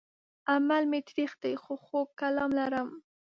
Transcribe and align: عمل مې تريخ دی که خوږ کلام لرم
عمل 0.53 0.83
مې 0.91 0.99
تريخ 1.09 1.31
دی 1.41 1.53
که 1.63 1.73
خوږ 1.83 2.09
کلام 2.19 2.51
لرم 2.59 2.89